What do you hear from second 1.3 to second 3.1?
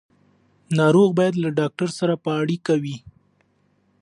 له ډاکټر سره په اړیکه وي.